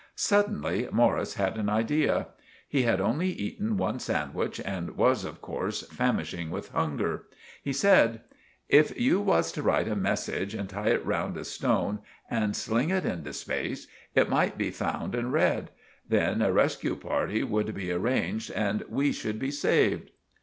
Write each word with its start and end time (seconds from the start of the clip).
Suddenly 0.15 0.87
Morris 0.91 1.35
had 1.35 1.57
an 1.59 1.69
idea. 1.69 2.25
He 2.67 2.81
had 2.81 2.99
only 2.99 3.27
eaten 3.29 3.77
one 3.77 3.99
sandwich 3.99 4.59
and 4.65 4.97
was 4.97 5.23
of 5.23 5.43
course 5.43 5.83
famishing 5.89 6.49
with 6.49 6.71
hunger. 6.71 7.25
He 7.61 7.71
said— 7.71 8.21
"If 8.67 8.99
you 8.99 9.21
was 9.21 9.51
to 9.51 9.61
write 9.61 9.87
a 9.87 9.95
message 9.95 10.55
and 10.55 10.67
tie 10.67 10.87
it 10.87 11.05
round 11.05 11.37
a 11.37 11.45
stone 11.45 11.99
and 12.31 12.55
sling 12.55 12.89
it 12.89 13.05
into 13.05 13.31
space, 13.31 13.85
it 14.15 14.27
might 14.27 14.57
be 14.57 14.71
found 14.71 15.13
and 15.13 15.31
red. 15.31 15.69
Then 16.09 16.41
a 16.41 16.49
resque 16.51 16.99
party 16.99 17.43
would 17.43 17.71
be 17.75 17.91
arranged 17.91 18.49
and 18.53 18.83
we 18.89 19.11
should 19.11 19.37
be 19.37 19.51
saved." 19.51 20.09